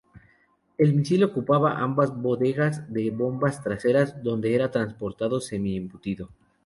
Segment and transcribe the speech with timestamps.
[0.79, 6.29] El misil ocupaba ambas bodegas de bombas traseras, donde era transportado semi embutido.